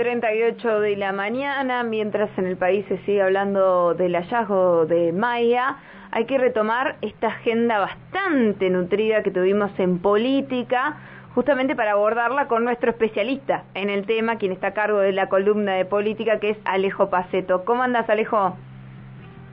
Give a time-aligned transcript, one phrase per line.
[0.00, 5.76] 38 de la mañana, mientras en el país se sigue hablando del hallazgo de Maya,
[6.10, 10.96] hay que retomar esta agenda bastante nutrida que tuvimos en política,
[11.34, 15.28] justamente para abordarla con nuestro especialista en el tema, quien está a cargo de la
[15.28, 17.66] columna de política, que es Alejo Paceto.
[17.66, 18.56] ¿Cómo andas, Alejo?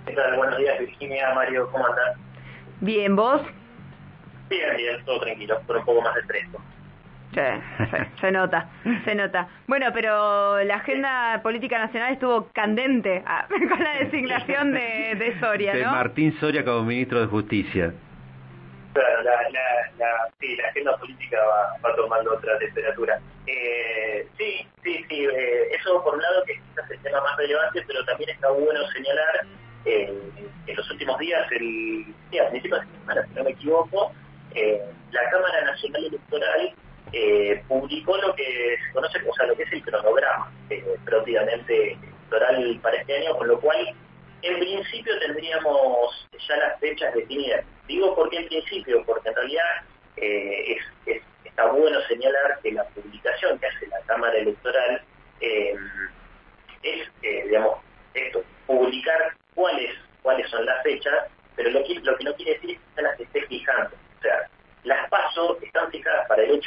[0.05, 0.37] ¿Qué tal?
[0.37, 2.15] Buenos días, Virginia, Mario, ¿cómo andas?
[2.79, 3.41] Bien, ¿vos?
[4.49, 6.61] Bien, bien, todo tranquilo, por un poco más de fresco.
[7.33, 7.41] Sí,
[8.21, 8.69] se nota,
[9.03, 9.47] se nota.
[9.67, 15.73] Bueno, pero la agenda política nacional estuvo candente ah, con la designación de, de Soria,
[15.73, 15.79] ¿no?
[15.79, 17.93] De Martín Soria como ministro de Justicia.
[18.93, 20.07] Claro, la, la, la,
[20.39, 23.19] sí, la agenda política va, va tomando otra temperatura.
[23.45, 27.83] Eh, sí, sí, sí, eh, eso por un lado que es el tema más relevante,
[27.85, 29.45] pero también está bueno señalar
[29.85, 30.13] eh,
[30.65, 34.11] en los últimos días, el, sí, a principios de semana, si no me equivoco,
[34.55, 34.81] eh,
[35.11, 36.73] la Cámara Nacional Electoral
[37.13, 40.83] eh, publicó lo que se conoce, o sea, lo que es el cronograma eh,
[42.27, 43.95] electoral para este año, con lo cual
[44.41, 47.65] en principio tendríamos ya las fechas definidas.
[47.87, 49.63] Digo por qué en principio, porque en realidad
[50.17, 55.01] eh, es, es, está bueno señalar que la publicación que hace la Cámara Electoral
[55.39, 55.75] eh,
[56.83, 57.77] es, eh, digamos,
[58.13, 61.13] esto, publicar cuáles cuáles son las fechas,
[61.55, 63.46] pero lo que, lo que no quiere decir es que las esté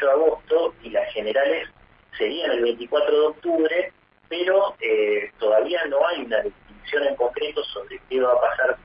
[0.00, 1.68] 28 de agosto y las generales
[2.16, 3.92] serían el 24 de octubre,
[4.28, 8.78] pero eh, todavía no hay una definición en concreto sobre qué va a pasar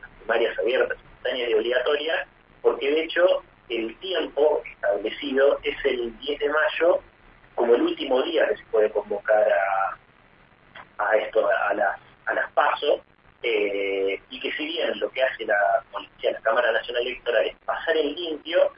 [0.00, 2.28] las primarias abiertas, simultáneas y obligatorias,
[2.62, 7.00] porque de hecho el tiempo establecido es el 10 de mayo
[7.54, 9.98] como el último día que se puede convocar a,
[11.04, 13.00] a esto, a las, a las PASO,
[13.42, 17.56] eh, y que si bien lo que hace la policía, la Cámara Nacional Electoral es
[17.64, 18.72] pasar el limpio,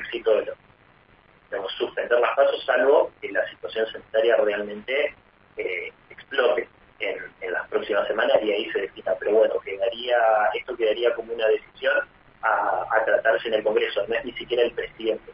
[0.00, 0.54] éxito de lo,
[1.50, 5.14] digamos, suspender las pasos, salvo que la situación sanitaria realmente
[5.56, 6.68] eh, explote
[7.00, 9.14] en, las próximas semanas y ahí se defina.
[9.18, 10.16] Pero bueno, quedaría
[10.54, 11.98] esto quedaría como una decisión
[12.42, 15.32] a, tratarse en el Congreso, no es ni siquiera el presidente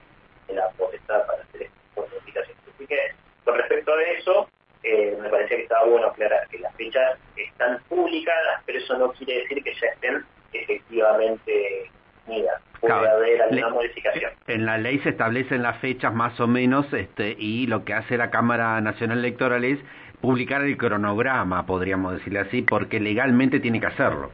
[0.49, 2.57] de la potestad para hacer esta modificación.
[2.75, 2.99] Así que
[3.45, 4.49] con respecto a eso,
[4.83, 9.13] eh, me parecía que estaba bueno aclarar que las fechas están publicadas, pero eso no
[9.13, 11.91] quiere decir que ya estén efectivamente
[12.27, 14.33] mira, puede claro, haber alguna le, modificación.
[14.47, 18.17] En la ley se establecen las fechas más o menos este, y lo que hace
[18.17, 19.79] la Cámara Nacional Electoral es
[20.21, 24.31] publicar el cronograma, podríamos decirle así, porque legalmente tiene que hacerlo.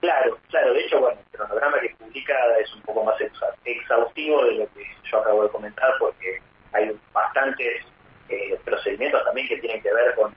[0.00, 3.16] Claro, claro, de hecho, bueno, el cronograma que publica es un poco más
[3.64, 6.40] exhaustivo de lo que yo acabo de comentar, porque
[6.72, 7.84] hay bastantes
[8.28, 10.32] eh, procedimientos también que tienen que ver con,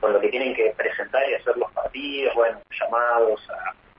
[0.00, 3.89] con lo que tienen que presentar y hacer los partidos, bueno, llamados a, a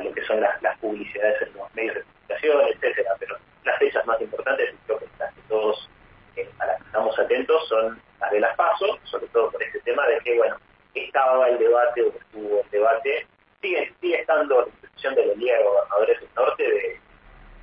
[0.00, 3.10] lo que son las, publicidades en los medios de comunicación, etcétera.
[3.18, 5.88] Pero las fechas más importantes, creo que las que todos
[6.36, 9.80] eh, a las que estamos atentos, son las de las pasos, sobre todo por este
[9.80, 10.56] tema de que, bueno,
[10.94, 13.26] estaba el debate o estuvo el debate,
[13.60, 17.00] sigue, sigue estando la institución de la Liga de Gobernadores del Norte de,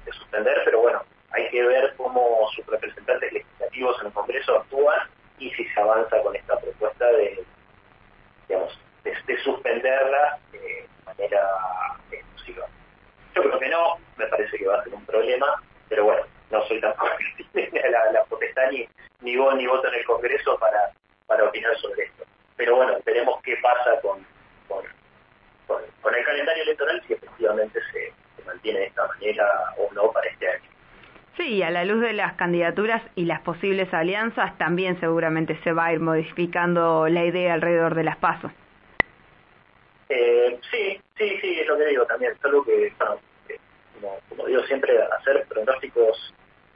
[0.06, 5.00] de suspender, pero bueno, hay que ver cómo sus representantes legislativos en el Congreso actúan
[5.40, 7.44] y si se avanza con esta propuesta de,
[8.48, 11.42] digamos, de, de suspenderla eh, de manera.
[13.41, 15.47] Yo creo que no, me parece que va a ser un problema,
[15.90, 16.22] pero bueno,
[16.52, 17.09] no soy tampoco
[17.53, 18.88] la, la potestad ni,
[19.22, 20.91] ni vos ni voto en el Congreso para,
[21.25, 22.24] para opinar sobre esto.
[22.56, 24.24] Pero bueno, veremos qué pasa con,
[24.68, 24.85] con,
[25.66, 29.47] con, con el calendario electoral, si efectivamente se, se mantiene de esta manera
[29.78, 30.69] o no para este año.
[31.38, 35.85] Sí, a la luz de las candidaturas y las posibles alianzas, también seguramente se va
[35.85, 38.51] a ir modificando la idea alrededor de las pasos.
[40.09, 42.33] Eh, sí, sí, sí, es lo que digo también.
[42.33, 43.18] Es algo que, bueno,
[44.01, 46.33] como, como, digo siempre, hacer pronósticos,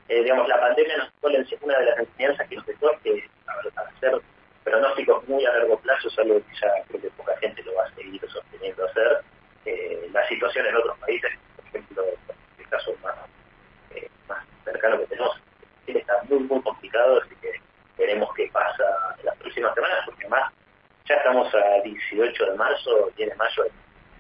[0.07, 3.27] eh, digamos, la pandemia nos dejó una de las enseñanzas que nos dejó que
[3.75, 4.22] hacer
[4.63, 7.86] pronósticos muy a largo plazo es algo que ya creo que poca gente lo va
[7.86, 9.22] a seguir sosteniendo hacer.
[9.66, 12.04] Eh, la situación en otros países, por ejemplo,
[12.57, 13.16] el caso más,
[13.92, 15.42] eh, más cercano que tenemos,
[15.88, 17.51] está muy, muy complicado, así que
[17.98, 18.83] veremos qué pasa
[19.19, 20.54] en las próximas semanas, porque más
[21.07, 23.66] ya estamos a 18 de marzo, 10 de mayo,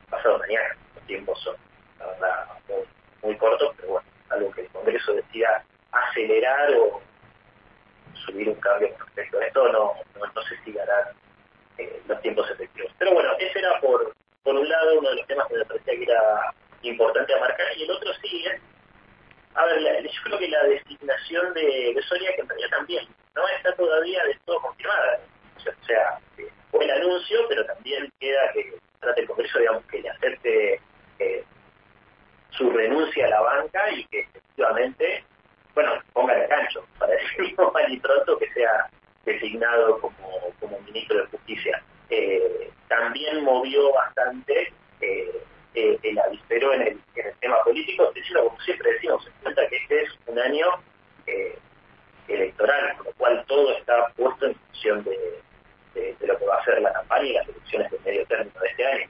[0.09, 0.75] pasado mañana.
[0.95, 1.55] Los tiempos son,
[1.99, 2.83] la verdad, muy,
[3.23, 7.01] muy cortos, pero bueno, algo que el Congreso decida acelerar o
[8.13, 8.89] subir un cambio
[9.63, 11.15] no, no, no sé si darán
[11.77, 12.91] eh, los tiempos efectivos.
[12.97, 14.13] Pero bueno, ese era por,
[14.43, 16.53] por un lado, uno de los temas que me parecía que era
[16.83, 18.61] importante a marcar, y el otro sí es,
[19.55, 23.73] a ver, yo creo que la designación de, Soria, que en realidad también no está
[23.75, 25.19] todavía del todo confirmada.
[25.57, 26.19] O sea,
[26.71, 30.81] fue el anuncio, pero también queda que trate el Congreso, digamos, que le acepte
[31.19, 31.43] eh,
[32.51, 35.23] su renuncia a la banca y que efectivamente,
[35.73, 38.89] bueno, ponga el gancho, para decirlo mal y pronto, que sea
[39.25, 41.81] designado como, como ministro de Justicia.
[42.09, 45.43] Eh, también movió bastante eh,
[45.73, 49.67] eh, el avispero en el, en el tema político, diciendo, como siempre decimos, en cuenta
[49.67, 50.67] que este es un año
[52.27, 55.41] electoral, con lo cual todo está puesto en función de,
[55.93, 58.67] de, lo que va a ser la campaña y las elecciones de medio término de
[58.67, 59.09] este año.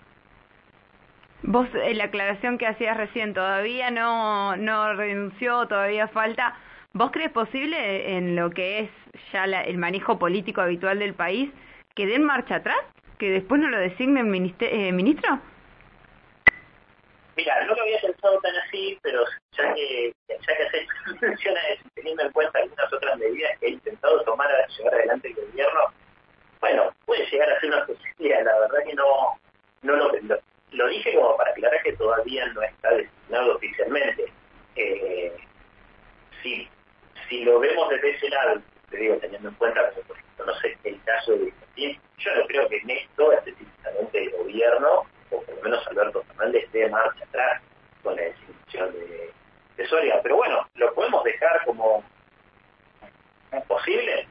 [1.44, 6.58] Vos, la aclaración que hacías recién, todavía no, no renunció, todavía falta.
[6.94, 8.90] ¿Vos crees posible en lo que es
[9.34, 11.52] ya el manejo político habitual del país
[11.94, 12.78] que den marcha atrás?
[13.20, 15.40] ¿Que después no lo designen eh, ministro?
[17.36, 19.24] Mira, no lo había pensado tan así, pero
[19.58, 20.88] ya que, ya que se
[21.28, 25.28] menciona eso, teniendo en cuenta algunas otras medidas que ha intentado tomar a llevar adelante
[25.28, 25.82] el gobierno,
[26.62, 28.44] bueno, puede llegar a ser una posibilidad.
[28.44, 29.40] La verdad que no,
[29.82, 30.12] no lo,
[30.72, 34.26] lo, dije como para aclarar que todavía no está designado oficialmente.
[34.76, 35.34] Eh,
[36.42, 36.70] si,
[37.44, 41.02] lo vemos desde ese lado, te digo, teniendo en cuenta, por ejemplo, no sé, el
[41.04, 41.54] caso de
[42.18, 46.72] yo no creo que en esto, específicamente el gobierno, o por lo menos Alberto Fernández,
[46.72, 47.62] dé marcha atrás
[48.02, 49.34] con la designación de,
[49.78, 50.20] de Soria.
[50.24, 52.04] Pero bueno, lo podemos dejar como
[53.68, 54.28] posible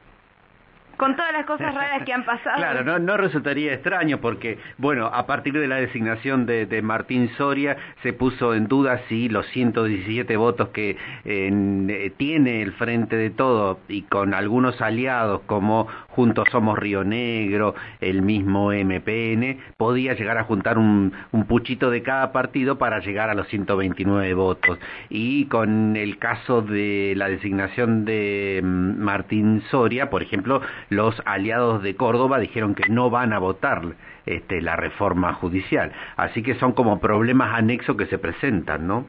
[0.97, 2.57] con todas las cosas raras que han pasado.
[2.57, 7.77] Claro, no, resultaría extraño porque, bueno, a partir de la designación de, de Martín Soria
[8.03, 13.79] se puso en duda si los 117 votos que eh, tiene el Frente de Todo
[13.87, 20.43] y con algunos aliados como Juntos Somos Río Negro, el mismo MPN, podía llegar a
[20.43, 24.79] juntar un, un puchito de cada partido para llegar a los 129 votos.
[25.09, 31.83] Y con el caso de la designación de mm, Martín Soria, por ejemplo, los aliados
[31.83, 33.81] de Córdoba dijeron que no van a votar
[34.25, 35.91] este, la reforma judicial.
[36.15, 39.05] Así que son como problemas anexos que se presentan, ¿no?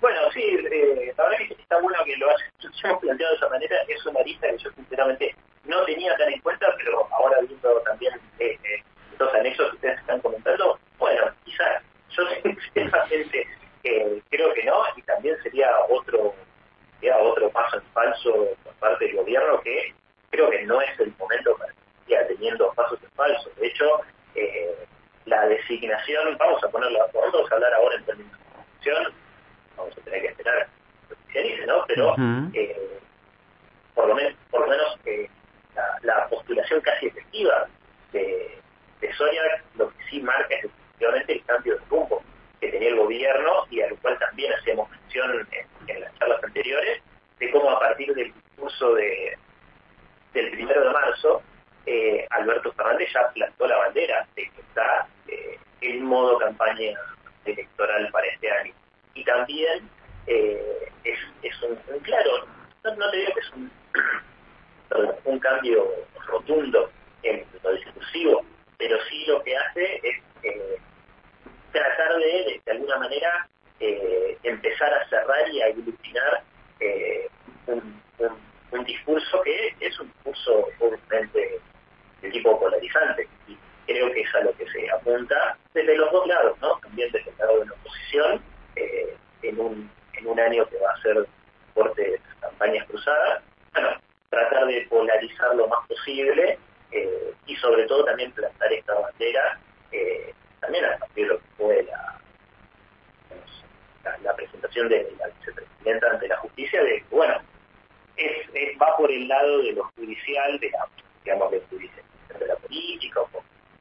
[0.00, 1.12] Bueno, sí, eh,
[1.46, 3.76] que está bueno que lo hayamos planteado de esa manera.
[3.88, 5.34] Es una lista que yo sinceramente
[5.64, 8.82] no tenía tan en cuenta, pero ahora viendo también eh, eh
[9.18, 12.22] los anexos que ustedes están comentando, bueno, quizás yo
[12.72, 13.48] sinceramente
[13.82, 16.34] eh, creo que no, y también sería otro,
[17.00, 19.92] sería otro paso en falso por parte del gobierno que
[20.30, 21.72] creo que no es el momento para
[22.06, 23.50] que teniendo pasos en falso.
[23.56, 24.00] De hecho,
[24.34, 24.86] eh,
[25.26, 29.14] la designación, vamos a ponerlo, vamos a hablar ahora en términos de designación,
[29.76, 30.68] vamos a tener que esperar a
[31.32, 31.84] que se ¿no?
[31.86, 32.14] Pero
[32.54, 32.98] eh,
[33.94, 35.28] por lo menos, por lo menos eh,
[36.82, 37.66] casi efectiva
[38.12, 38.58] de,
[39.00, 39.14] de
[39.76, 42.22] lo que sí marca es efectivamente el cambio de rumbo
[42.60, 45.46] que tenía el gobierno y al cual también hacíamos mención
[45.86, 47.02] en las charlas anteriores,
[47.38, 49.38] de cómo a partir del discurso de,
[50.32, 51.42] del primero de marzo,
[51.86, 56.98] eh, Alberto Fernández ya plantó la bandera de que está eh, en modo campaña
[57.44, 58.72] electoral para este año.
[59.14, 59.88] Y también
[60.26, 62.46] eh, es, un, claro,
[62.84, 63.52] no, te digo que es
[65.24, 65.86] un cambio
[66.26, 66.90] rotundo
[67.22, 68.44] en lo discursivo,
[68.76, 70.22] pero sí lo que hace es
[71.72, 73.48] tratar de, de, alguna manera,
[74.42, 76.42] empezar a cerrar y a aglutinar
[77.66, 78.00] un
[78.70, 81.60] un discurso que es un discurso obviamente
[82.22, 86.26] de tipo polarizante y creo que es a lo que se apunta desde los dos
[86.26, 86.78] lados, ¿no?
[86.78, 88.42] También desde el lado de la oposición,
[88.76, 91.26] eh, en, un, año que va a ser
[91.74, 93.42] fuertes campañas cruzadas,
[93.72, 93.90] bueno,
[94.30, 96.58] tratar de polarizar lo más posible
[96.92, 99.58] eh, y sobre todo también plantar esta bandera
[99.92, 102.14] eh, también a partir de lo que fue la,
[104.36, 107.40] presentación de la vicepresidenta ante la justicia de, bueno,
[108.16, 108.48] es,
[108.80, 110.86] va por el lado de lo judicial, de la,
[111.24, 111.62] digamos, de,
[112.38, 113.28] de la política o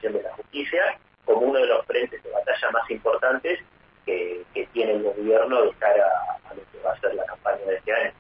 [0.02, 3.60] de la justicia, como uno de los frentes de batalla más importantes
[4.06, 6.06] que, tiene el gobierno de cara
[6.46, 8.12] a, lo que va a ser la campaña de este año.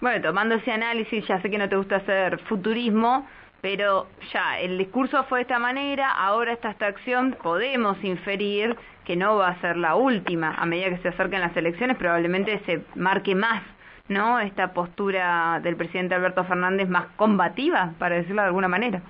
[0.00, 3.26] Bueno, tomando ese análisis, ya sé que no te gusta hacer futurismo,
[3.62, 9.16] pero ya, el discurso fue de esta manera, ahora está esta acción, podemos inferir que
[9.16, 10.54] no va a ser la última.
[10.54, 13.62] A medida que se acerquen las elecciones, probablemente se marque más
[14.08, 14.38] ¿no?
[14.40, 19.02] Esta postura del presidente Alberto Fernández más combativa, para decirlo de alguna manera.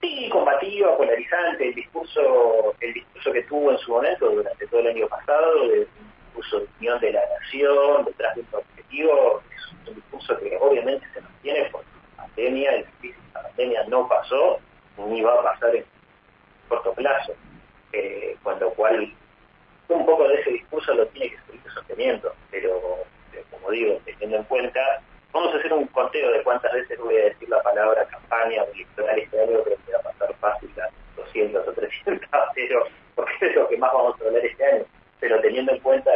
[0.00, 4.88] Sí, combativa, polarizante, el discurso, el discurso que tuvo en su momento durante todo el
[4.88, 5.86] año pasado, el
[6.26, 9.41] discurso de unión de la nación, detrás de un objetivo,
[10.22, 11.82] discurso que obviamente se mantiene por
[12.16, 14.60] la pandemia, la crisis de la pandemia no pasó,
[14.98, 15.84] ni va a pasar en
[16.68, 17.34] corto plazo,
[17.92, 19.12] eh, con lo cual
[19.88, 22.80] un poco de ese discurso lo tiene que seguir sosteniendo, pero
[23.50, 24.80] como digo, teniendo en cuenta,
[25.32, 28.72] vamos a hacer un conteo de cuántas veces voy a decir la palabra campaña o
[28.72, 33.46] electoral este año, creo que va a pasar fácil a 200 o 300, pero porque
[33.46, 34.84] es lo que más vamos a hablar este año,
[35.20, 36.10] pero teniendo en cuenta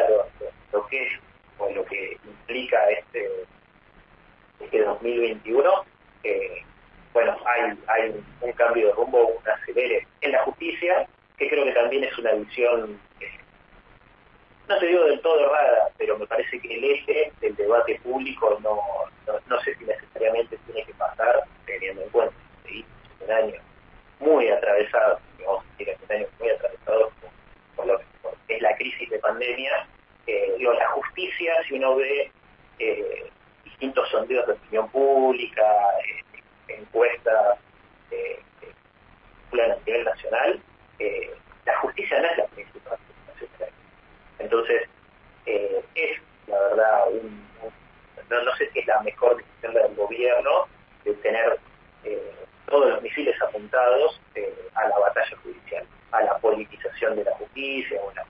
[0.73, 1.13] lo, que es
[1.59, 3.06] o lo que implica este,
[4.67, 5.85] este 2021,
[6.25, 6.63] eh,
[7.13, 11.07] bueno, hay, hay un, cambio de rumbo, un acelere en la justicia,
[11.39, 13.31] que creo que también es una visión eh,
[14.69, 18.59] no te digo del todo errada, pero me parece que el eje del debate público
[18.63, 18.81] no,
[19.47, 22.85] no, sé si necesariamente tiene que pasar teniendo en cuenta que
[23.25, 23.55] un año
[24.19, 25.21] muy atravesado,
[25.79, 27.13] decir un año muy atravesado
[27.77, 28.01] por, lo
[28.49, 29.87] que es la crisis de pandemia,
[30.27, 32.31] eh, digo, la justicia, si uno ve
[32.81, 33.31] eh,
[33.67, 35.63] distintos sondeos de opinión pública,
[36.05, 37.59] eh, encuestas
[38.11, 38.41] eh,
[39.53, 40.61] a nivel nacional,
[41.65, 42.99] la justicia no es la principal
[44.47, 44.83] entonces,
[45.47, 47.05] eh, es, la verdad,
[48.31, 50.69] no, sé si es la mejor decisión del gobierno
[51.05, 51.59] de tener
[52.05, 52.33] eh,
[52.69, 58.01] todos los misiles apuntados eh, a la batalla judicial, a la politización de la justicia
[58.03, 58.25] o la,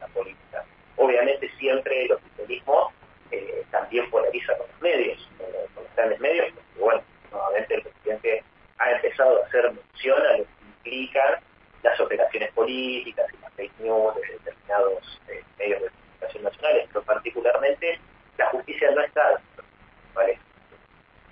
[0.00, 0.64] la política.
[0.96, 2.92] Obviamente siempre el oficialismo
[3.70, 8.44] también polariza con los medios, con los grandes medios, porque bueno, nuevamente el presidente
[8.78, 11.40] ha empezado a hacer mención a lo que implican
[11.84, 17.04] las operaciones políticas y las fake news de determinados eh, medios de comunicación nacionales, pero
[17.04, 18.00] particularmente
[18.38, 19.40] la justicia no está,
[20.14, 20.38] ¿vale?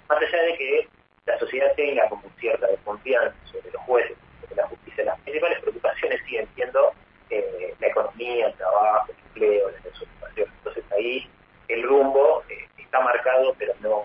[0.08, 0.88] Más allá de que
[1.26, 6.20] la sociedad tenga como cierta desconfianza sobre los jueces, sobre la justicia, las principales preocupaciones
[6.24, 6.92] siguen siendo
[7.30, 10.48] eh, la economía, el trabajo, el empleo, la desocupación.
[10.58, 11.28] Entonces ahí
[11.68, 14.04] el rumbo eh, está marcado, pero no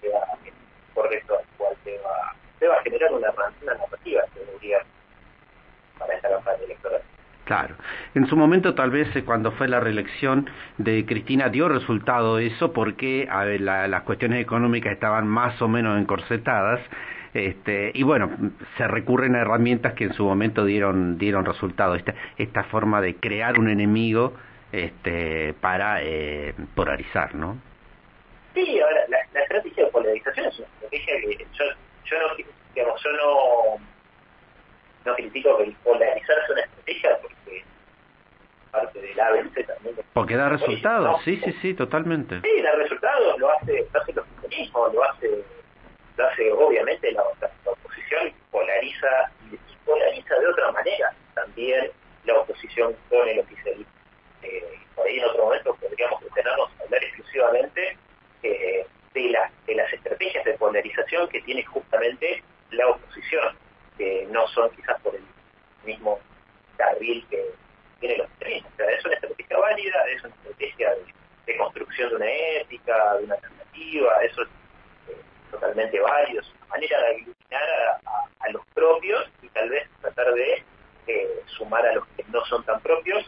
[0.00, 0.20] se sea
[0.92, 2.34] correcto al cual te va,
[2.68, 4.78] va a generar una, una narrativa que debería
[5.98, 7.02] para esta campaña electoral.
[7.44, 7.74] Claro.
[8.14, 12.72] En su momento, tal vez eh, cuando fue la reelección de Cristina, dio resultado eso
[12.72, 13.26] porque
[13.60, 16.80] las cuestiones económicas estaban más o menos encorsetadas.
[17.32, 18.30] Este, y bueno,
[18.76, 21.94] se recurren a herramientas que en su momento dieron, dieron resultado.
[21.94, 24.34] Esta, esta forma de crear un enemigo
[24.70, 27.56] este, para eh, polarizar, ¿no?
[28.52, 31.64] Sí, ahora, la, la, estrategia de polarización es una estrategia que yo,
[32.04, 33.92] yo no, digamos, yo no
[35.04, 37.61] no critico que polarizar es una estrategia porque
[39.12, 39.96] del ABC también.
[40.12, 42.40] Porque da resultados, sí, sí, sí, totalmente.
[42.40, 45.44] Sí, da resultados, lo hace, lo hace el oficialismo, lo hace,
[46.16, 47.22] lo hace obviamente la,
[47.64, 51.90] oposición, polariza y polariza de otra manera también
[52.24, 53.92] la oposición con el oficialismo.
[54.42, 57.96] Eh, por ahí en otro momento podríamos detenernos a hablar exclusivamente
[58.42, 63.56] eh, de, de las estrategias de polarización que tiene justamente la oposición
[63.96, 65.22] que no son quizás por el
[65.84, 66.18] mismo
[66.76, 67.52] carril que
[68.02, 68.72] tiene los extremistas.
[68.72, 70.90] O sea, es una estrategia válida, es una estrategia
[71.46, 74.48] de, construcción de una ética, de una alternativa, eso es
[75.08, 77.62] eh, totalmente válido, es una manera de aglutinar
[78.40, 80.64] a, los propios y tal vez tratar de
[81.06, 83.24] eh, sumar a los que no son tan propios,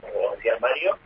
[0.00, 0.98] como decía Mario,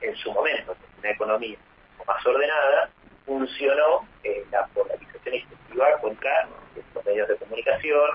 [0.00, 1.58] en su momento, una economía
[2.06, 2.90] más ordenada,
[3.26, 6.48] funcionó eh, la polarización excesiva contra
[6.94, 8.10] los medios de comunicación,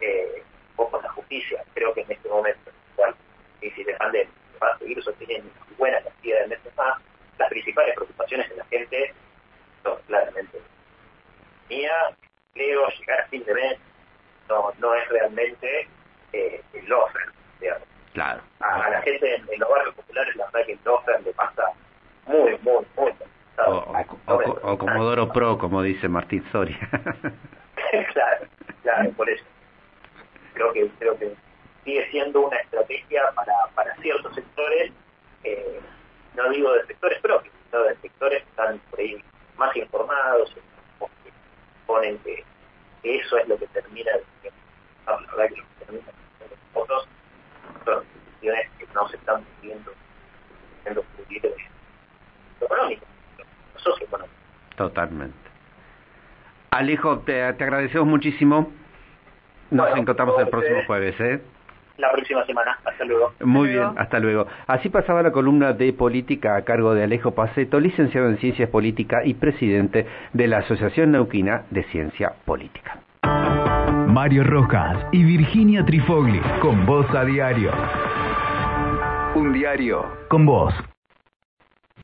[0.00, 0.42] eh,
[0.76, 1.64] poco la justicia.
[1.74, 2.70] Creo que en este momento,
[3.60, 4.30] igual, crisis de pandemia,
[4.62, 6.98] va a seguir sosteniendo buena cantidad de meses más,
[7.38, 9.14] las principales preocupaciones de la gente
[9.82, 10.60] son claramente
[11.68, 11.92] mía,
[12.52, 13.78] creo, llegar a fin de mes,
[14.48, 15.88] no, no es realmente
[16.32, 17.22] eh, el offer,
[17.60, 17.88] digamos.
[18.12, 18.42] Claro.
[18.60, 21.62] A, la gente en, los barrios populares, la verdad que el offer le pasa
[22.26, 23.12] muy, muy, muy
[23.66, 23.94] o,
[24.26, 26.78] o, o, Comodoro Pro, como dice Martín Soria.
[28.12, 28.46] claro,
[28.82, 29.44] claro, por eso
[30.54, 31.36] creo que creo que
[31.84, 34.92] sigue siendo una estrategia para, para ciertos sectores,
[35.44, 35.80] eh,
[36.34, 39.22] no digo de sectores propios, sino de sectores que están por ahí
[39.56, 40.54] más informados,
[40.98, 41.30] o que
[41.86, 42.44] ponen que,
[43.02, 44.12] eso es lo que termina
[45.06, 47.08] la verdad que lo que termina los votos
[47.84, 49.92] son decisiones que no se están pudiendo
[50.82, 51.40] siendo de
[52.60, 53.06] lo económico,
[53.74, 54.34] lo socioeconómico.
[54.76, 55.36] Totalmente.
[56.70, 58.72] Alejo, te, te agradecemos muchísimo
[59.70, 61.40] nos encontramos el próximo jueves, ¿eh?
[62.00, 62.78] La próxima semana.
[62.84, 63.32] Hasta luego.
[63.40, 64.46] Muy bien, hasta luego.
[64.66, 69.26] Así pasaba la columna de política a cargo de Alejo Paceto, licenciado en Ciencias Políticas
[69.26, 73.00] y presidente de la Asociación Neuquina de Ciencia Política.
[74.08, 77.70] Mario Rojas y Virginia Trifogli, con voz a diario.
[79.34, 80.89] Un diario con voz.